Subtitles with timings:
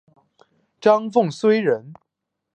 [0.79, 1.93] 张凤翙人。